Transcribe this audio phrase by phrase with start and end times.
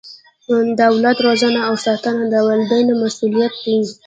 [0.77, 3.77] د اولاد روزنه او ساتنه د والدینو مسؤلیت دی.